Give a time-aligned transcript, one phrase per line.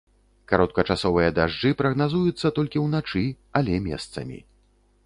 [0.51, 3.25] Кароткачасовыя дажджы прагназуюцца толькі ўначы,
[3.61, 4.37] але месцамі.